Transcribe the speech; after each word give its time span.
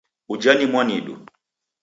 Uja 0.29 0.53
ni 0.53 0.65
mwanidu 0.65 1.25